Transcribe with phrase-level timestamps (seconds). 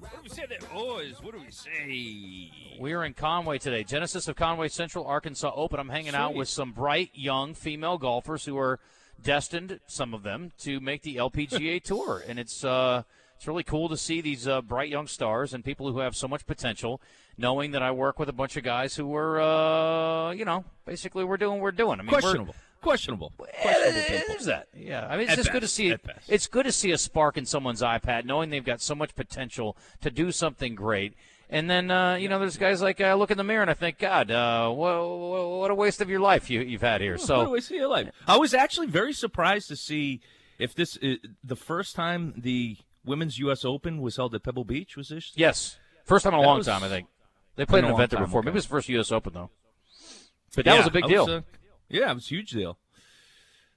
[0.00, 1.16] What do we say, boys?
[1.20, 2.50] What do we say?
[2.80, 3.84] We are in Conway today.
[3.84, 5.78] Genesis of Conway Central Arkansas Open.
[5.78, 8.80] I'm hanging out with some bright young female golfers who are
[9.22, 13.02] destined, some of them, to make the LPGA Tour, and it's uh,
[13.36, 16.28] it's really cool to see these uh, bright young stars and people who have so
[16.28, 17.00] much potential.
[17.36, 21.24] Knowing that I work with a bunch of guys who were, uh, you know, basically
[21.24, 21.98] we're doing what we're doing.
[21.98, 22.54] I mean, Questionable.
[22.80, 23.32] Questionable.
[23.40, 24.24] Eh, Questionable people.
[24.28, 24.68] There's that.
[24.76, 25.96] Yeah, I mean, it's At just good to see.
[26.28, 29.76] It's good to see a spark in someone's iPad, knowing they've got so much potential
[30.00, 31.14] to do something great.
[31.50, 33.74] And then, uh, you know, there's guys like I look in the mirror and I
[33.74, 37.12] think, God, uh, what, what a waste of your life you, you've had here.
[37.12, 38.10] What do So, I your life?
[38.26, 40.20] I was actually very surprised to see
[40.58, 43.64] if this is the first time the women's U.S.
[43.64, 44.96] Open was held at Pebble Beach.
[44.96, 45.32] Was this?
[45.36, 47.08] yes, first time in a That long was- time, I think.
[47.56, 48.40] They played an event there before.
[48.40, 48.46] okay.
[48.46, 49.12] Maybe it was the first U.S.
[49.12, 49.50] Open though.
[50.56, 51.24] But that Yeah, was a big deal.
[51.30, 51.40] uh,
[51.88, 52.78] yeah, it was a huge deal.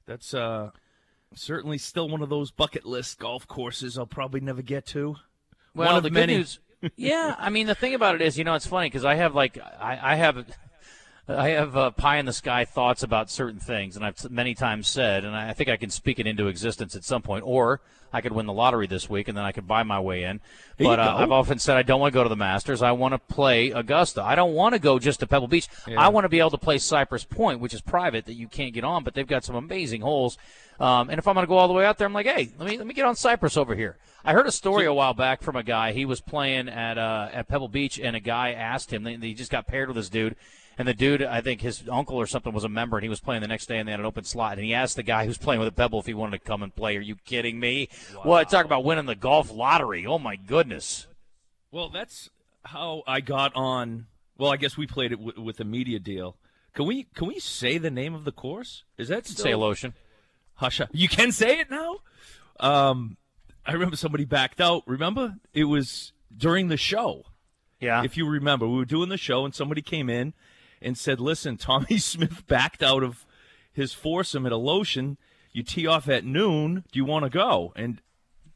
[0.08, 0.72] That's uh,
[1.36, 5.18] certainly still one of those bucket list golf courses I'll probably never get to.
[5.76, 6.34] Well, one of the many.
[6.34, 6.60] good news.
[6.96, 9.36] Yeah, I mean the thing about it is, you know, it's funny because I have
[9.36, 10.46] like I, I have.
[11.30, 14.88] I have uh, pie in the sky thoughts about certain things, and I've many times
[14.88, 17.82] said, and I think I can speak it into existence at some point, or
[18.14, 20.40] I could win the lottery this week, and then I could buy my way in.
[20.78, 21.16] There but uh.
[21.18, 22.82] I've often said I don't want to go to the Masters.
[22.82, 24.24] I want to play Augusta.
[24.24, 25.68] I don't want to go just to Pebble Beach.
[25.98, 28.74] I want to be able to play Cypress Point, which is private that you can't
[28.74, 30.38] get on, but they've got some amazing holes.
[30.80, 32.50] Um, and if I'm going to go all the way out there, I'm like, hey,
[32.58, 33.98] let me let me get on Cypress over here.
[34.24, 35.92] I heard a story a while back from a guy.
[35.92, 39.04] He was playing at uh, at Pebble Beach, and a guy asked him.
[39.04, 40.36] They, they just got paired with this dude,
[40.78, 43.20] and the dude, I think his uncle or something was a member, and he was
[43.20, 44.54] playing the next day, and they had an open slot.
[44.54, 46.62] And he asked the guy who's playing with a Pebble if he wanted to come
[46.62, 46.96] and play.
[46.98, 47.90] Are you kidding me?
[48.24, 50.06] What talk about winning the golf lottery?
[50.06, 51.08] Oh my goodness!
[51.72, 52.30] Well, that's
[52.64, 54.08] how I got on.
[54.38, 56.38] Well, I guess we played it w- with a media deal.
[56.74, 58.84] Can we can we say the name of the course?
[58.98, 59.94] Is that still Say Alotian.
[60.56, 60.90] Hush up.
[60.92, 61.98] You can say it now.
[62.60, 63.18] Um,
[63.66, 64.84] I remember somebody backed out.
[64.86, 67.24] Remember, it was during the show.
[67.80, 68.04] Yeah.
[68.04, 70.34] If you remember, we were doing the show and somebody came in
[70.82, 73.26] and said, "Listen, Tommy Smith backed out of
[73.72, 75.18] his foursome at Alotian.
[75.52, 76.84] You tee off at noon.
[76.92, 78.02] Do you want to go?" And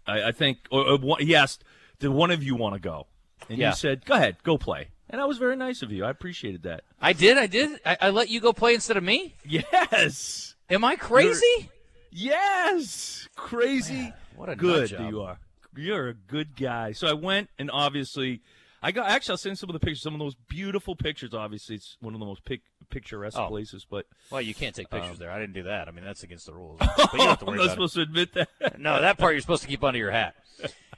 [0.08, 1.64] I, I think, or, or he asked,
[2.00, 3.08] "Did one of you want to go?"
[3.50, 3.70] And Yeah.
[3.70, 6.06] you said, "Go ahead, go play." And that was very nice of you.
[6.06, 6.84] I appreciated that.
[7.02, 7.38] I did.
[7.38, 7.80] I did.
[7.86, 9.36] I, I let you go play instead of me.
[9.46, 11.70] Yes, Am I crazy?
[12.12, 14.14] yes, crazy.
[14.36, 15.09] what a good job.
[15.09, 15.40] you are.
[15.76, 16.92] You're a good guy.
[16.94, 18.42] So I went and obviously.
[18.81, 19.34] I got actually.
[19.34, 20.02] I'll send some of the pictures.
[20.02, 21.34] Some of those beautiful pictures.
[21.34, 23.47] Obviously, it's one of the most pic, picturesque Oh.
[23.47, 23.86] places.
[23.90, 25.30] But Well, you can't take pictures there.
[25.31, 25.88] I didn't do that.
[25.88, 26.80] I mean, that's against the rules.
[26.97, 27.70] But you don't have to I'm not about it.
[27.72, 28.50] supposed to admit that.
[28.80, 30.36] No, that part you're supposed to keep under your hat.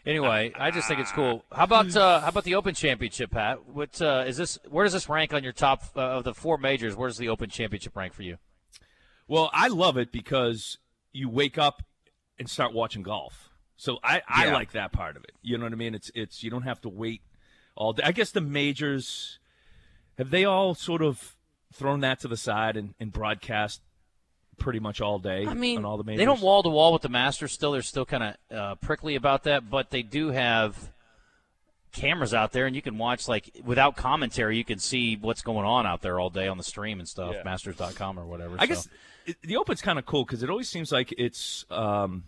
[0.06, 1.46] Anyway, I just think it's cool.
[1.52, 3.66] How about uh, how about the Open Championship, Pat?
[3.68, 4.60] What uh, is this?
[4.70, 6.94] Where does this rank on your top uh, of the four majors?
[6.96, 8.38] Where does the Open Championship rank for you?
[9.30, 10.78] Well, I love it because
[11.14, 11.84] you wake up
[12.38, 13.50] and start watching golf.
[13.78, 14.54] So I, I Yeah.
[14.54, 15.32] like that part of it.
[15.42, 15.96] You know what I mean?
[15.96, 17.22] It's it's you don't have to wait
[17.76, 18.04] all day.
[18.06, 19.40] I guess the majors
[20.18, 21.36] have they all sort of
[21.74, 23.82] thrown that to the side and, and broadcast
[24.58, 25.46] pretty much all day.
[25.46, 26.20] I mean, on all the majors.
[26.20, 27.52] they don't wall to wall with the Masters.
[27.52, 30.92] Still, they're still kind of uh, prickly about that, but they do have
[31.92, 34.58] cameras out there, and you can watch like without commentary.
[34.58, 37.34] You can see what's going on out there all day on the stream and stuff.
[37.36, 37.44] Yeah.
[37.44, 38.56] Masters.com or whatever.
[38.60, 38.68] I so.
[38.68, 38.88] guess
[39.26, 42.24] it, the Open's kind of cool because it always seems like it's um,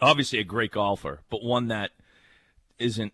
[0.00, 1.90] obviously a great golfer, but one that
[2.78, 3.12] isn't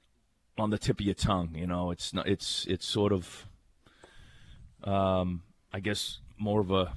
[0.60, 1.50] on the tip of your tongue.
[1.54, 2.28] You know, it's not.
[2.28, 3.47] It's it's sort of,
[4.84, 6.94] um, I guess, more of a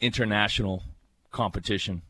[0.00, 0.84] international
[1.30, 2.02] competition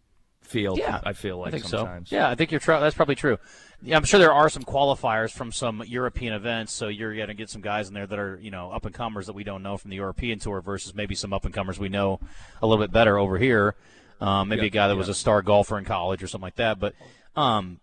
[0.43, 0.79] field.
[0.79, 2.11] Yeah, I feel like I think sometimes.
[2.11, 2.17] so.
[2.17, 2.61] Yeah, I think you're.
[2.61, 3.39] Tr- that's probably true.
[3.81, 7.35] Yeah, I'm sure there are some qualifiers from some European events, so you're going to
[7.35, 9.63] get some guys in there that are you know up and comers that we don't
[9.63, 12.19] know from the European tour versus maybe some up and comers we know
[12.61, 13.77] a little bit better over here.
[14.21, 16.57] Um, maybe Yeah, a guy that was a star golfer in college or something like
[16.57, 16.81] that.
[16.81, 16.95] But
[17.37, 17.79] um,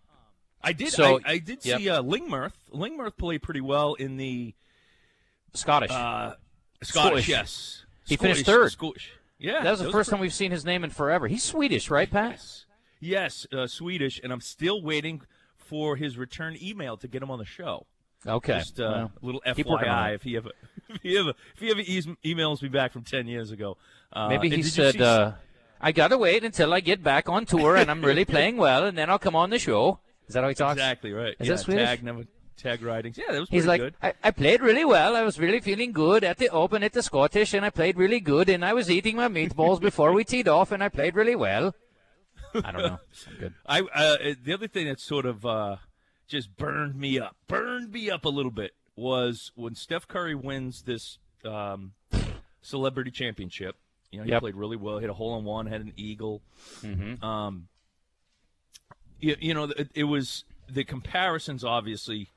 [0.65, 0.89] I did.
[0.91, 1.79] So- I, I did Yep.
[1.79, 2.53] see uh, Lingmerth.
[2.73, 4.53] Lingmerth played pretty well in the
[5.53, 5.91] Scottish.
[5.91, 6.35] uh,
[6.83, 7.25] Scottish.
[7.25, 7.29] Scottish.
[7.29, 8.71] Yes, He finished Scottish- third.
[8.71, 9.11] Scottish.
[9.37, 11.27] Yeah, that was the first time we've seen his name in forever.
[11.27, 12.31] He's Swedish, right, Pat?
[12.31, 12.65] Yes,
[12.99, 15.21] yes, uh, Swedish, and I'm still waiting
[15.57, 17.85] for his return email to get him on the show.
[18.25, 18.59] Okay.
[18.59, 20.49] Just uh, Well, a little keep working on FYI if he ever
[20.89, 21.81] if he ever if he ever
[22.25, 23.77] emails me back from ten years ago.
[24.11, 25.33] Uh, Maybe he said, uh,
[25.81, 28.97] "I gotta wait until I get back on tour and I'm really playing well, and
[28.97, 30.73] then I'll come on the show." Is that how he talks?
[30.73, 31.35] exactly right.
[31.39, 31.85] Is yeah, that Swedish?
[31.87, 32.25] tag never
[32.57, 33.17] tag writings.
[33.17, 34.15] Yeah, that was He's pretty like, good.
[34.23, 35.15] I, I played really well.
[35.15, 38.19] I was really feeling good at the Open at the Scottish, and I played really
[38.19, 38.49] good.
[38.49, 41.75] And I was eating my meatballs before we teed off, and I played really well.
[42.55, 42.99] I don't know.
[43.27, 43.53] I'm good.
[43.65, 45.75] I uh, the other thing that sort of uh,
[46.27, 50.83] just burned me up, burned me up a little bit was when Steph Curry wins
[50.83, 51.91] this um,
[52.61, 53.75] celebrity championship.
[54.11, 54.39] You know, he Yep.
[54.41, 56.41] played really well, hit a hole in one, had an eagle.
[56.81, 57.21] Mhm.
[57.21, 57.67] Um,
[59.25, 62.29] you, you know, it, it was the comparisons obviously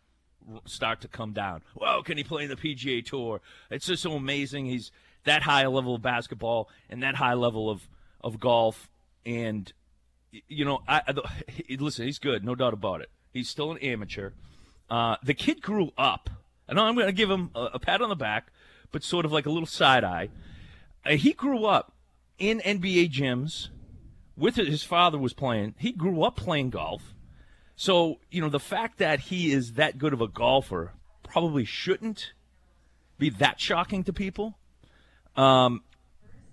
[0.65, 1.63] start to come down.
[1.75, 3.41] Well, can he play in the PGA Tour?
[3.71, 4.67] It's just so amazing.
[4.67, 4.91] He's
[5.25, 7.89] that high level of basketball and that high level of
[8.23, 8.89] of golf,
[9.27, 9.71] and
[10.49, 11.15] you know, I, I
[11.79, 12.07] listen.
[12.07, 13.11] He's good, no doubt about it.
[13.33, 14.31] He's still an amateur.
[14.91, 16.31] Uh, the kid grew up.
[16.67, 18.51] and I'm going to give him a, a pat on the back,
[18.91, 20.31] but sort of like a little side eye.
[21.05, 21.93] Uh, he grew up
[22.39, 23.69] in NBA gyms
[24.39, 25.75] with his his father was playing.
[25.79, 27.15] He grew up playing golf.
[27.77, 30.93] So, you know, the fact that he is that good of a golfer
[31.23, 32.33] probably shouldn't
[33.19, 34.59] be that shocking to people.
[35.37, 35.83] Um,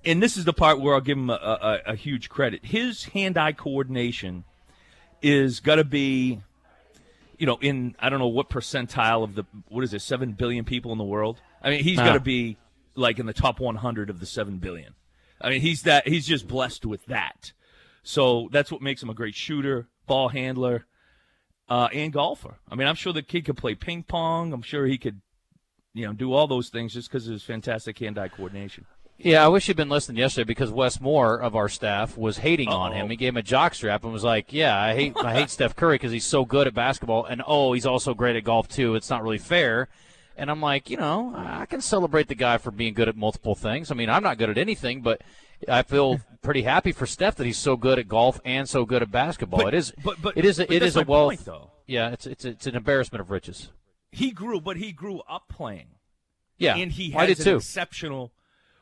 [0.04, 2.64] and this is the part where I'll give him a, a, a huge credit.
[2.66, 4.44] His hand-eye coordination
[5.24, 6.42] is going to be,
[7.40, 10.64] you know, in I don't know what percentile of the what is it, seven billion
[10.64, 11.42] people in the world.
[11.64, 12.24] I mean, he's got to Ah.
[12.24, 12.58] be
[12.94, 14.94] like in the top 100 of the seven billion.
[15.42, 17.52] I mean, he's that he's just blessed with that.
[18.08, 20.86] So that's what makes him a great shooter, ball handler,
[21.68, 22.60] uh, and golfer.
[22.70, 24.54] I mean, I'm sure the kid could play ping pong.
[24.54, 25.22] I'm sure he could,
[25.96, 28.86] you know, do all those things just because of his fantastic hand-eye coordination.
[29.18, 32.68] Yeah, I wish you'd been listening yesterday because Wes Moore of our staff was hating
[32.68, 32.96] on Uh-oh.
[32.96, 33.10] him.
[33.10, 35.96] He gave him a jockstrap and was like, "Yeah, I hate I hate Steph Curry
[35.96, 38.94] because he's so good at basketball, and oh, he's also great at golf too.
[38.94, 39.88] It's not really fair."
[40.38, 43.56] And I'm like, you know, I can celebrate the guy for being good at multiple
[43.56, 43.90] things.
[43.90, 45.22] I mean, I'm not good at anything, but
[45.68, 49.02] I feel pretty happy for Steph that he's so good at golf and so good
[49.02, 49.64] at basketball.
[49.64, 51.30] But- it is, but- but- it is, a, but it is a wealth.
[51.32, 51.72] point, though.
[51.88, 53.70] Yeah, it's it's it's an embarrassment of riches.
[54.12, 55.88] He grew, but he grew up playing.
[56.58, 57.56] Yeah, and he has an too.
[57.58, 58.32] exceptional.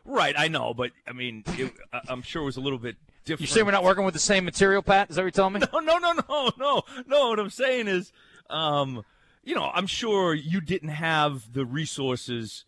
[0.05, 1.73] Right, I know, but I mean, it,
[2.07, 3.41] I'm sure it was a little bit different.
[3.41, 5.09] You sure we're not working with the same material, Pat?
[5.09, 5.61] Is that what you're telling me?
[5.73, 7.29] No, no, no, no, no, no.
[7.29, 8.11] What I'm saying is,
[8.49, 9.03] um,
[9.43, 12.65] you know, I'm sure you didn't have the resources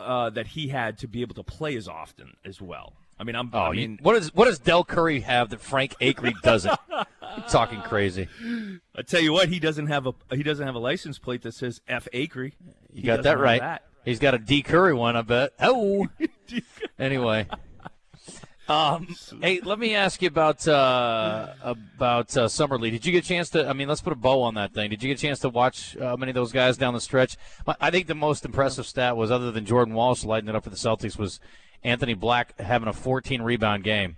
[0.00, 2.94] uh, that he had to be able to play as often as well.
[3.18, 3.50] I mean, I'm.
[3.52, 6.78] Oh, I you- what does what does Del Curry have that Frank Acre doesn't?
[6.90, 8.28] You're talking crazy.
[8.94, 11.52] I tell you what, he doesn't have a he doesn't have a license plate that
[11.52, 12.50] says F Acre.
[12.92, 13.80] You got that right.
[14.04, 15.52] He's got a D Curry one, I bet.
[15.60, 16.08] Oh.
[16.98, 17.46] anyway.
[18.68, 22.92] Um, hey, let me ask you about uh, about uh, summer league.
[22.92, 23.66] Did you get a chance to?
[23.66, 24.90] I mean, let's put a bow on that thing.
[24.90, 27.36] Did you get a chance to watch uh, many of those guys down the stretch?
[27.80, 30.70] I think the most impressive stat was, other than Jordan Walsh lighting it up for
[30.70, 31.38] the Celtics, was
[31.86, 34.16] Anthony Black having a 14 rebound game.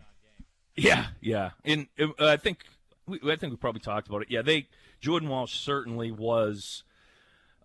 [0.75, 2.65] Yeah, yeah, and uh, I think
[3.06, 4.29] we, I think we probably talked about it.
[4.31, 4.69] Yeah, they
[5.00, 6.85] Jordan Walsh certainly was,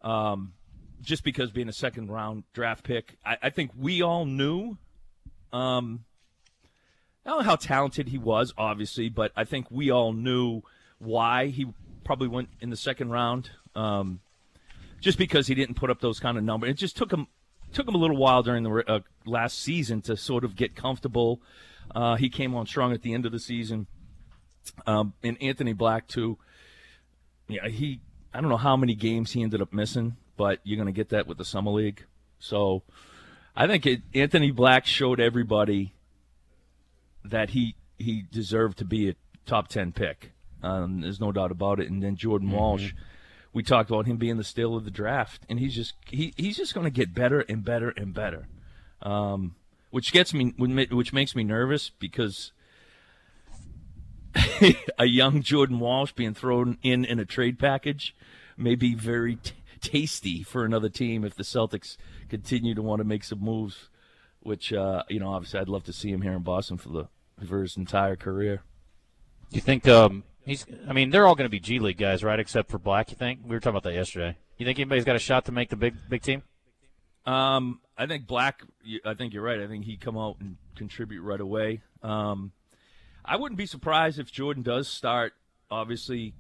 [0.01, 0.53] um,
[1.01, 3.17] just because being a second round draft pick.
[3.25, 4.77] I, I think we all knew,
[5.53, 6.05] um,
[7.25, 10.63] I don't know how talented he was, obviously, but I think we all knew
[10.97, 11.67] why he
[12.03, 13.51] probably went in the second round.
[13.75, 14.19] Um,
[14.99, 17.27] just because he didn't put up those kind of numbers, it just took him
[17.73, 21.41] took him a little while during the uh, last season to sort of get comfortable.
[21.93, 23.87] Uh, he came on strong at the end of the season,
[24.87, 26.37] um, and Anthony Black too.
[27.47, 27.99] Yeah, he.
[28.33, 31.09] I don't know how many games he ended up missing, but you're going to get
[31.09, 32.03] that with the summer league.
[32.39, 32.81] So,
[33.55, 35.93] I think it, Anthony Black showed everybody
[37.23, 40.31] that he he deserved to be a top ten pick.
[40.63, 41.89] Um, there's no doubt about it.
[41.91, 42.93] And then Jordan Walsh,
[43.53, 46.57] we talked about him being the steal of the draft, and he's just he, he's
[46.57, 48.47] just going to get better and better and better,
[49.01, 49.55] um,
[49.91, 52.51] which gets me which makes me nervous because
[54.97, 58.15] a young Jordan Walsh being thrown in in a trade package
[58.57, 61.97] may be very t- tasty for another team if the Celtics
[62.29, 63.89] continue to want to make some moves.
[64.41, 67.07] Which uh, you know, obviously, I'd love to see him here in Boston for the
[67.47, 68.63] for his entire career.
[69.51, 70.65] Do you think um, he's?
[70.87, 72.39] I mean, they're all going to be G League guys, right?
[72.39, 73.11] Except for Black.
[73.11, 73.41] You think?
[73.43, 74.37] We were talking about that yesterday.
[74.57, 76.43] You think anybody's got a shot to make the big big team?
[77.25, 78.61] Um, I think Black.
[79.05, 79.59] I think you're right.
[79.59, 81.81] I think he'd come out and contribute right away.
[82.01, 82.51] Um,
[83.25, 85.33] I wouldn't be surprised if Jordan does start.
[85.71, 86.33] Obviously,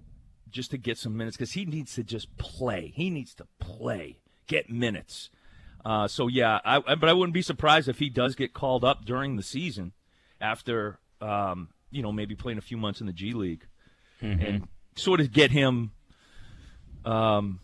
[0.49, 2.91] just to get some minutes because he needs to just play.
[2.95, 5.29] He needs to play, get minutes.
[5.83, 9.03] Uh, so yeah, I, but I wouldn't be surprised if he does get called up
[9.03, 9.91] during the season
[10.39, 13.65] after um, you know maybe playing a few months in the G League
[14.23, 15.91] and sort of get him
[17.05, 17.59] um,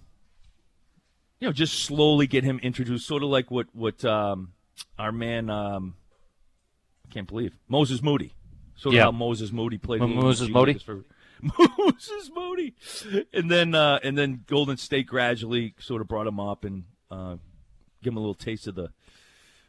[1.39, 4.51] you know, just slowly get him introduced, sort of like what what um,
[4.97, 5.95] our man, um,
[7.09, 8.33] I can't believe Moses Moody,
[8.75, 9.03] sort of Yeah.
[9.05, 10.01] how Moses Moody played.
[10.01, 10.73] M- Moses Moody?
[10.73, 11.05] For-
[11.41, 12.75] Moses Moody,
[13.31, 17.37] and then uh, and then Golden State gradually sort of brought him up and uh,
[18.03, 18.89] give him a little taste of the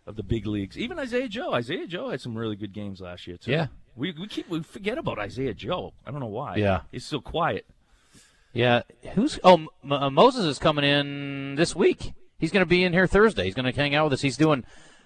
[0.04, 0.76] of the big leagues.
[0.76, 3.52] Even Isaiah Joe, Isaiah Joe had some really good games last year too.
[3.52, 3.68] Yeah.
[4.00, 5.92] We we keep we forget about Isaiah Joe.
[6.06, 6.56] I don't know why.
[6.56, 6.80] Yeah.
[6.90, 7.66] he's so quiet.
[8.54, 9.38] Yeah, who's?
[9.44, 12.14] Oh, M- uh, Moses is coming in this week.
[12.38, 13.44] He's going to be in here Thursday.
[13.44, 14.22] He's going to hang out with us.
[14.22, 14.64] He's doing.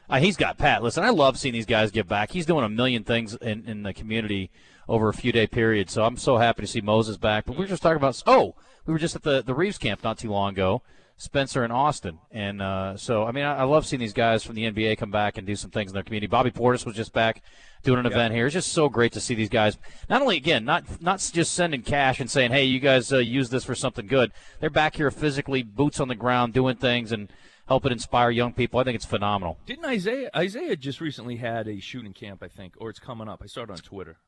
[0.09, 0.83] Uh, he's got Pat.
[0.83, 2.31] Listen, I love seeing these guys give back.
[2.31, 4.51] He's doing a million things in, in the community
[4.89, 5.91] over a few day period.
[5.91, 7.47] So I'm so happy to see Moses back.
[7.47, 8.23] But we were just talking about.
[8.27, 8.55] Oh,
[8.87, 10.83] we were just at the the Reaves camp not too long ago.
[11.17, 14.57] Spencer and Austin, and uh, so I mean I, I love seeing these guys from
[14.57, 16.27] the NBA come back and do some things in their community.
[16.27, 17.43] Bobby Portis was just back
[17.85, 18.47] doing an event here.
[18.47, 19.79] It's just so great to see these guys.
[20.09, 23.51] Not only again, not not just sending cash and saying, "Hey, you guys uh, use
[23.51, 27.33] this for something good." They're back here physically, boots on the ground, doing things and
[27.69, 28.81] helping inspire young people.
[28.81, 29.59] I think it's phenomenal.
[29.67, 32.43] Didn't Isaiah Isaiah just recently had a shooting camp?
[32.43, 33.41] I think, or it's coming up.
[33.43, 34.19] I saw it on Twitter.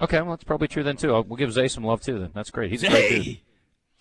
[0.00, 1.14] Okay, well that's probably true then too.
[1.14, 2.18] I'll, we'll give Zay some love too.
[2.18, 2.70] Then that's great.
[2.70, 3.38] He's a great dude.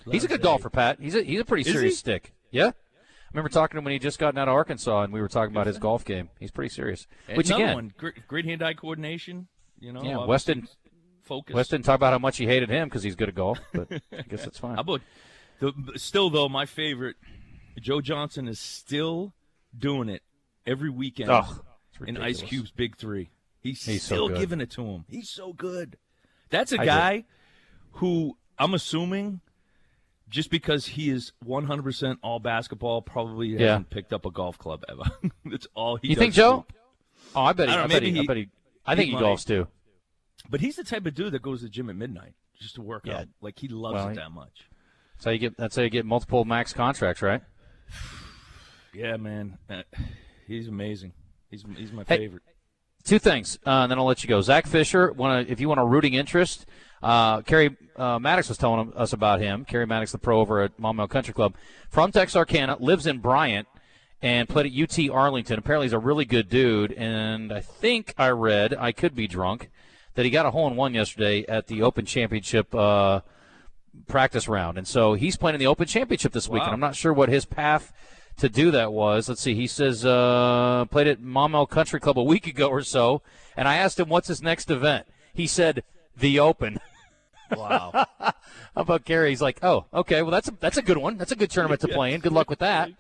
[0.10, 0.98] He's a good golfer, Pat.
[1.00, 1.98] He's a he's a pretty Is serious he?
[1.98, 2.34] stick.
[2.52, 2.68] Yeah.
[2.68, 5.30] I remember talking to him when he just gotten out of Arkansas, and we were
[5.30, 6.30] talking about his golf game.
[6.40, 7.08] He's pretty serious.
[7.30, 9.48] And Which another again, one, great, great hand-eye coordination.
[9.80, 10.68] You know, Yeah, Weston-
[11.24, 11.54] focus.
[11.56, 14.22] Wes didn't about how much he hated him because he's good at golf, but I
[14.28, 14.76] guess that's fine.
[14.76, 15.02] How about
[15.60, 16.50] the, still though?
[16.50, 17.16] My favorite,
[17.80, 19.34] Joe Johnson is still
[19.78, 20.24] doing it
[20.68, 21.62] every weekend Oh,
[22.06, 22.18] in.
[22.18, 23.30] Ice Cube's Big Three.
[23.62, 24.40] He's, He's still good.
[24.40, 25.06] giving it to him.
[25.08, 25.98] He's so good.
[26.50, 27.26] That's a I guy
[27.94, 29.40] who I'm assuming
[30.32, 33.68] just because he is 100% all basketball, probably Yeah.
[33.68, 35.04] hasn't picked up a golf club ever.
[35.46, 36.66] That's all he You think, Joe?
[37.36, 37.76] Oh, I bet he.
[37.76, 38.50] I I, bet maybe he, I bet he.
[38.86, 39.24] I think he he might.
[39.24, 39.68] golfs too.
[40.50, 42.82] But he's the type of dude that goes to the gym at midnight just to
[42.82, 43.20] work Yeah.
[43.20, 43.28] out.
[43.42, 44.68] Like he loves Well, it that much.
[45.16, 45.56] That's how you get.
[45.58, 47.42] That's how you get multiple max contracts, right?
[48.94, 49.58] Yeah, man.
[49.70, 49.84] Uh,
[50.48, 51.14] he's amazing.
[51.50, 52.44] He's he's my Hey, favorite.
[53.04, 54.42] Two things, uh, and then I'll let you go.
[54.42, 56.66] Zach Fisher, want if you want a rooting interest,
[57.02, 59.66] uh, Kerry uh, Maddox was telling us about him.
[59.66, 61.56] Kerry Maddox, the pro over at Maumelle Country Club,
[61.90, 63.68] from Texarkana, lives in Bryant,
[64.22, 65.58] and played at UT Arlington.
[65.58, 69.70] Apparently, he's a really good dude, and I think I read, I could be drunk,
[70.16, 73.22] that he got a hole in one yesterday at the Open Championship uh,
[74.08, 76.62] practice round, and so he's playing in the Open Championship this week.
[76.64, 77.94] And I'm not sure what his path
[78.42, 79.30] to do that was.
[79.30, 79.56] Let's see.
[79.56, 83.22] He says uh, played at Maumelle Country Club a week ago or so,
[83.56, 85.08] and I asked him what's his next event.
[85.34, 85.84] He said
[86.18, 86.80] the Open.
[87.58, 88.06] Wow.
[88.20, 88.34] How
[88.76, 89.28] about Gary?
[89.30, 91.18] He's like, oh, okay, well that's a, that's a good one.
[91.18, 92.22] That's a good tournament to play in.
[92.22, 92.92] Good luck with that.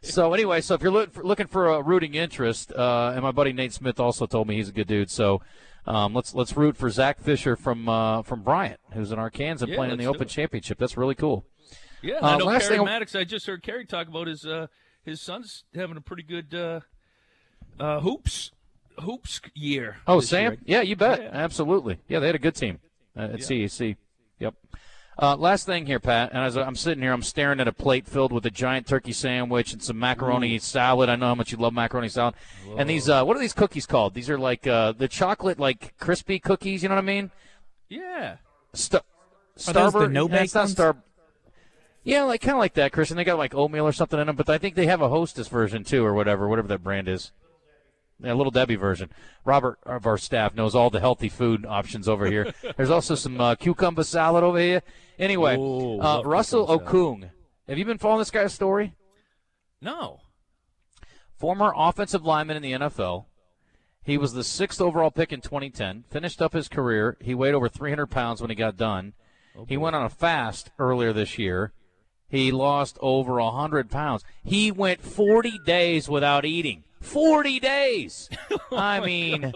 [0.00, 3.52] So anyway, so if you're look, looking for a rooting interest, uh, and my buddy
[3.52, 5.10] Nate Smith also told me he's a good dude.
[5.10, 5.42] So
[5.86, 9.74] um, let's let's root for Zach Fisher from uh, from Bryant, who's in Arkansas Yeah,
[9.74, 10.28] playing in the Open it.
[10.28, 10.78] Championship.
[10.78, 11.44] That's really cool.
[12.00, 13.16] Yeah, Uh, I know thing I- Maddox.
[13.16, 14.68] I just heard Kerry talk about his uh,
[15.06, 16.80] his son's having a pretty good uh,
[17.80, 18.50] uh, hoops
[18.98, 19.96] hoops year.
[20.06, 20.52] Oh, Sam?
[20.52, 20.60] year.
[20.64, 21.22] Yeah, you bet.
[21.22, 21.30] Yeah.
[21.32, 21.98] Absolutely.
[22.08, 22.80] Yeah, they had a good team
[23.16, 23.96] uh, at CEC.
[24.38, 24.54] Yep.
[25.18, 26.30] Uh, last thing here, Pat.
[26.32, 29.12] And as I'm sitting here, I'm staring at a plate filled with a giant turkey
[29.12, 31.08] sandwich and some macaroni salad.
[31.08, 32.34] I know how much you love macaroni salad.
[32.76, 34.12] And these, uh, what are these cookies called?
[34.12, 36.82] These are like uh, the chocolate, like crispy cookies.
[36.82, 37.30] You know what I mean?
[37.88, 38.36] Yeah.
[38.74, 39.02] Star-
[39.68, 40.96] Are those the Starburst- no yeah, it's not Star.
[42.06, 43.16] Yeah, like kind of like that, Christian.
[43.16, 45.48] They got like oatmeal or something in them, but I think they have a Hostess
[45.48, 47.32] version too, or whatever, whatever that brand is.
[48.20, 49.10] Yeah, little Debbie version.
[49.44, 52.54] Robert of our staff knows all the healthy food options over here.
[52.76, 54.82] There's also some uh, cucumber salad over here.
[55.18, 57.30] Anyway, Ooh, uh, Russell Okung.
[57.68, 58.94] Have you been following this guy's story?
[59.82, 60.20] No.
[61.36, 63.24] former offensive lineman in the NFL.
[64.04, 66.04] He was the sixth overall pick in 2010.
[66.08, 67.16] Finished up his career.
[67.20, 69.14] He weighed over 300 pounds when he got done.
[69.66, 71.72] he went on a fast earlier this year.
[72.28, 74.24] He lost over 100 pounds.
[74.44, 76.84] He went 40 days without eating.
[77.00, 78.28] 40 days.
[78.72, 79.52] I mean,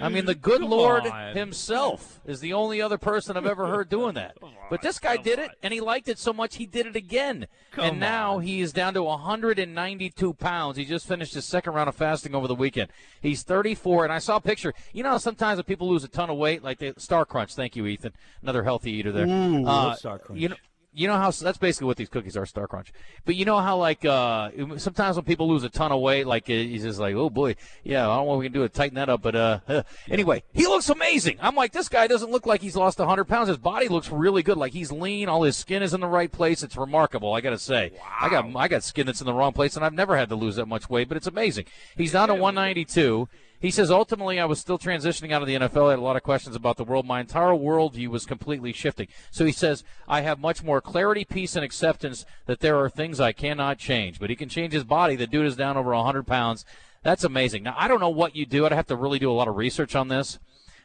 [0.00, 1.36] I mean, the good Come Lord on.
[1.36, 4.36] himself is the only other person I've ever heard doing that.
[4.70, 7.48] But this guy did it, and he liked it so much he did it again.
[7.72, 8.42] Come and now on.
[8.42, 10.76] he is down to 192 pounds.
[10.76, 12.88] He just finished his second round of fasting over the weekend.
[13.20, 14.72] He's 34, and I saw a picture.
[14.92, 17.52] You know, sometimes when people lose a ton of weight, like the Star Crunch.
[17.56, 18.12] Thank you, Ethan.
[18.42, 19.26] Another healthy eater there.
[19.26, 20.40] Ooh, Uh, love Star Crunch.
[20.40, 20.56] You know,
[20.92, 22.92] you know how that's basically what these cookies are, Star Crunch.
[23.24, 26.46] But you know how like uh, sometimes when people lose a ton of weight, like
[26.46, 28.96] he's just like, oh boy, yeah, I don't know what we can do to tighten
[28.96, 29.22] that up.
[29.22, 31.38] But uh, anyway, he looks amazing.
[31.40, 33.48] I'm like, this guy doesn't look like he's lost 100 pounds.
[33.48, 34.56] His body looks really good.
[34.56, 35.28] Like he's lean.
[35.28, 36.62] All his skin is in the right place.
[36.62, 37.34] It's remarkable.
[37.34, 39.84] I got to say, I got I got skin that's in the wrong place, and
[39.84, 41.08] I've never had to lose that much weight.
[41.08, 41.66] But it's amazing.
[41.96, 43.28] He's down to 192.
[43.60, 45.88] He says, ultimately, I was still transitioning out of the NFL.
[45.88, 47.06] I had a lot of questions about the world.
[47.06, 49.08] My entire worldview was completely shifting.
[49.30, 53.20] So he says, I have much more clarity, peace, and acceptance that there are things
[53.20, 54.18] I cannot change.
[54.18, 55.14] But he can change his body.
[55.14, 56.64] The dude is down over 100 pounds.
[57.02, 57.62] That's amazing.
[57.62, 58.64] Now, I don't know what you do.
[58.64, 60.38] I'd have to really do a lot of research on this.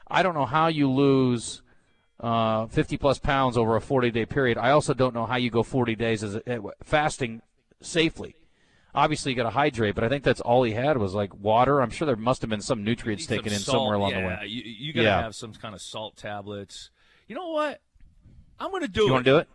[0.08, 1.62] I don't know how you lose
[2.20, 4.58] uh, 50 plus pounds over a 40 day period.
[4.58, 7.42] I also don't know how you go 40 days as a, fasting
[7.82, 8.36] safely.
[8.96, 11.82] Obviously, you got to hydrate, but I think that's all he had was like water.
[11.82, 13.76] I'm sure there must have been some nutrients taken in salt.
[13.76, 14.40] somewhere along yeah, the way.
[14.48, 15.22] You, you got to Yeah.
[15.22, 16.90] have some kind of salt tablets.
[17.28, 17.82] You know what?
[18.60, 19.08] I'm going to do You it.
[19.08, 19.50] You want to do it?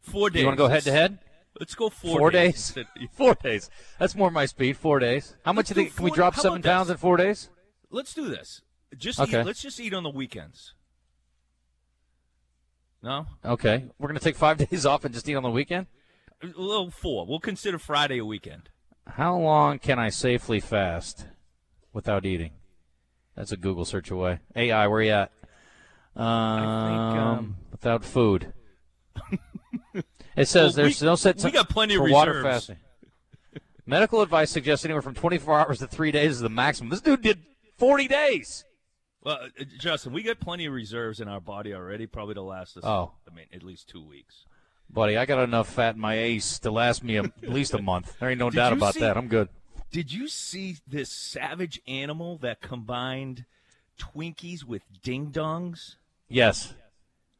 [0.00, 0.40] Four days.
[0.40, 1.18] You want to go head to head?
[1.60, 2.72] Let's go four, Four days.
[2.72, 2.86] days.
[3.12, 3.70] Four days.
[3.98, 4.76] That's more my speed.
[4.76, 5.36] Four days.
[5.44, 5.96] How much Let's do you think?
[5.96, 7.48] Can we 40 drop seven pounds in four days?
[7.90, 8.60] Let's do this.
[8.96, 9.40] Just Okay.
[9.40, 10.74] eat, let's just eat on the weekends.
[13.02, 13.84] No, Okay.
[13.98, 15.86] We're going to take five days off and just eat on the weekend?
[16.42, 17.26] a little four.
[17.26, 18.68] We'll consider Friday a weekend.
[19.06, 21.26] How long can I safely fast
[21.92, 22.52] without eating?
[23.34, 24.40] That's a Google search away.
[24.54, 25.32] AI, where are you at?
[26.16, 28.52] Um, um, without food.
[30.36, 31.50] it says Well, there's we- no set time.
[31.50, 32.78] we got plenty of for water fasting.
[33.84, 36.90] Medical advice suggests anywhere from 24 hours to three days is the maximum.
[36.90, 37.38] This dude did
[37.78, 38.64] 40 days.
[39.22, 42.76] Well, uh, Justin, we got plenty of reserves in our body already, probably to last
[42.76, 42.84] us.
[42.84, 43.12] Oh.
[43.30, 44.44] I mean, at least two weeks.
[44.90, 47.82] Buddy, I got enough fat in my ace to last me a, at least a
[47.82, 48.14] month.
[48.18, 49.16] There ain't no Did doubt about see- that.
[49.16, 49.48] I'm good.
[49.92, 53.44] Did you see this savage animal that combined
[53.98, 55.94] Twinkies with ding dongs?
[56.28, 56.74] Yes.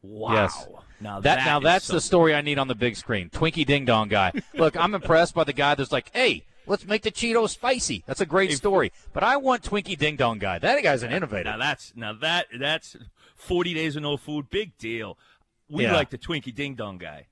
[0.03, 0.33] Wow.
[0.33, 0.67] Yes.
[1.00, 3.29] Now That, that now that's the story I need on the big screen.
[3.31, 4.33] Twinkie Ding Dong guy.
[4.55, 8.05] Look, I'm impressed by the guy that's like, hey, let's make the Cheetos spicy.
[8.07, 8.93] That's a great story.
[9.12, 10.59] But I want Twinkie Ding Dong guy.
[10.59, 11.50] That guy's an innovator.
[11.50, 12.97] Now that's now that that's
[13.35, 14.49] forty days of no food.
[14.50, 15.19] Big deal.
[15.69, 15.95] We Yeah.
[15.95, 17.26] like the Twinkie Ding Dong guy.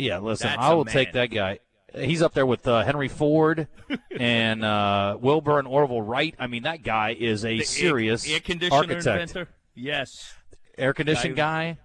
[0.00, 1.58] Yeah, listen, That's I will take that guy.
[1.94, 3.66] He's up there with uh, Henry Ford
[4.16, 6.34] and uh, Wilbur and Orville Wright.
[6.38, 9.48] I mean, that guy is a The serious air, air conditioner architect, inventor.
[9.74, 10.34] Yes.
[10.78, 11.78] air conditioned guy.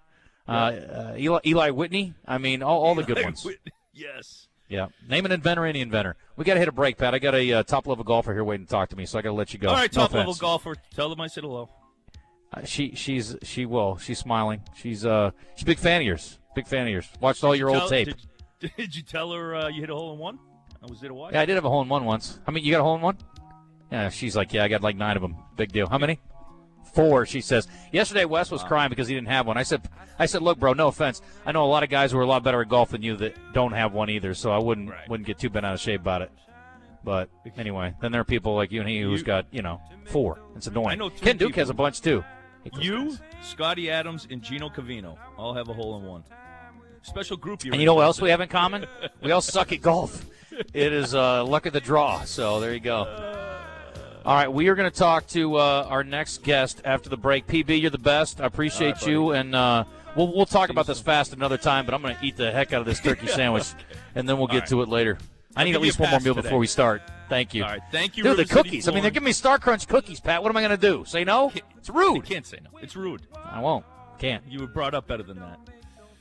[0.48, 2.14] Uh, uh, Eli, Eli Whitney.
[2.28, 3.46] I mean, all, all the good ones.
[3.98, 4.50] Yes.
[4.68, 6.18] Yeah, name an inventor, any inventor.
[6.36, 7.14] We got to hit a break, Pat.
[7.14, 9.22] I got a uh, top level golfer here waiting to talk to me, so I
[9.22, 9.70] got to let you go.
[9.70, 10.42] All right, No top level offense.
[10.42, 10.76] golfer.
[10.94, 11.70] Tell them I said hello.
[12.54, 13.98] Uh, she she's she will.
[13.98, 14.64] She's smiling.
[14.76, 16.40] She's uh she's a big fan of yours.
[16.56, 17.08] Big fan of yours.
[17.20, 18.10] Watched all your old tape.
[18.60, 20.40] Did, did you tell her uh, you hit a hole in one?
[20.82, 21.34] I was there to watch.
[21.34, 22.40] Yeah, I did have a hole in one once.
[22.46, 22.66] How many?
[22.66, 23.18] You got a hole in one?
[23.92, 25.36] Yeah, she's like, yeah, I got like nine of them.
[25.58, 25.88] Big deal.
[25.88, 26.20] How many?
[26.94, 27.26] Four.
[27.26, 27.68] She says.
[27.92, 29.58] Yesterday, Wes was crying because he didn't have one.
[29.58, 29.88] I said,
[30.18, 31.22] I said, look, bro, no offense.
[31.46, 33.18] I know a lot of guys who are a lot better at golf than you
[33.18, 34.34] that don't have one either.
[34.34, 35.10] So I wouldn't Right.
[35.10, 36.32] wouldn't get too bent out of shape about it.
[37.04, 39.82] But anyway, then there are people like you and he who's You- got you know
[40.06, 40.40] four.
[40.56, 40.88] It's annoying.
[40.90, 42.24] I know Ken Duke people- has a bunch too.
[42.80, 43.22] You, guys.
[43.44, 46.24] Scotty Adams, and Gino Cavino all have a hole in one.
[47.06, 47.64] Special group.
[47.64, 48.86] You're And you know what else we have in common?
[49.22, 50.26] We all suck at golf.
[50.74, 52.24] It is uh, luck of the draw.
[52.24, 53.06] So there you go.
[54.26, 57.46] All right, we are going to talk to uh, our next guest after the break.
[57.46, 58.42] PB, you're the best.
[58.42, 59.84] I appreciate right, you, and uh,
[60.16, 61.86] we'll we'll talk about this fast another time.
[61.86, 63.68] But I'm going to eat the heck out of this turkey sandwich,
[64.16, 64.70] and then we'll get right.
[64.70, 65.20] to it later.
[65.56, 66.48] I I'll need at least one more meal today.
[66.48, 67.04] before we start.
[67.30, 67.64] Thank you.
[67.64, 68.88] All right, thank you, Dude, the City cookies.
[68.88, 70.42] I mean, they're giving me Star Crunch cookies, Pat.
[70.42, 71.06] What am I going to do?
[71.06, 71.52] Say no?
[71.78, 72.26] It's You rude.
[72.26, 72.80] can't say no.
[72.80, 73.22] It's rude.
[73.44, 73.86] I won't.
[74.18, 74.44] Can't.
[74.48, 75.60] You were brought up better than that.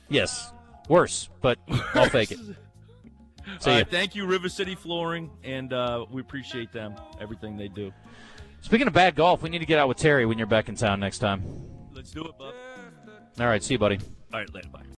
[0.09, 0.51] Yes.
[0.87, 1.57] Worse, but
[1.93, 2.39] I'll fake it.
[3.59, 7.91] See right, thank you, River City Flooring, and uh, we appreciate them, everything they do.
[8.61, 10.75] Speaking of bad golf, we need to get out with Terry when you're back in
[10.75, 11.43] town next time.
[11.93, 12.53] Let's do it, bub.
[13.39, 13.99] All right, see you, buddy.
[14.33, 14.81] All right, later, bye.